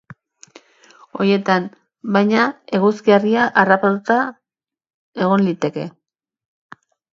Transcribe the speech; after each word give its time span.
Horietan, 1.19 1.67
baina, 2.15 2.47
eguzki 2.79 3.15
argia 3.19 3.45
harrapatuta 3.63 4.19
egon 5.27 5.47
liteke. 5.51 5.89